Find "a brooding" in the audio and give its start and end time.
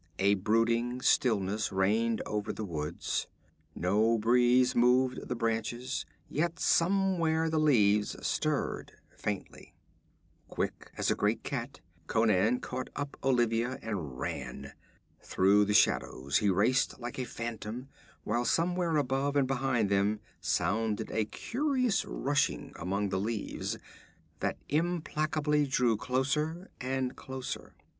0.17-0.99